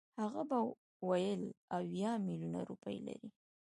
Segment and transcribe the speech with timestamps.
[0.21, 0.59] هغه به
[1.07, 1.43] ویل
[1.77, 3.29] اویا میلیونه روپۍ لري.